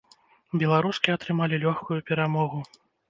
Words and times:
Беларускі 0.61 1.13
атрымалі 1.17 1.59
лёгкую 1.67 1.99
перамогу. 2.09 2.65